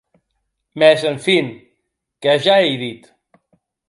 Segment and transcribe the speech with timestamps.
[0.79, 1.47] Mès, en fin,
[2.21, 3.03] que ja ei dit!